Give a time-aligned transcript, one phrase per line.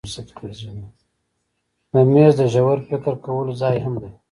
[2.13, 4.11] مېز د ژور فکر کولو ځای هم دی.